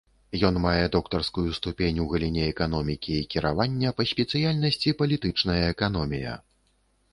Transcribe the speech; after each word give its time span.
Ён 0.47 0.55
мае 0.61 0.85
доктарскую 0.95 1.43
ступень 1.57 1.99
у 2.05 2.07
галіне 2.13 2.47
эканомікі 2.53 3.11
і 3.19 3.27
кіравання 3.35 3.93
па 4.01 4.09
спецыяльнасці 4.15 4.97
палітычная 5.05 5.63
эканомія. 5.73 6.33